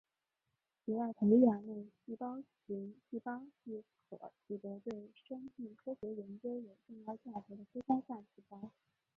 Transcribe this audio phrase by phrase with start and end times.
[0.83, 8.71] 体外培养内细胞群细胞即可取得对生命科学研究有重要价值的胚胎干细胞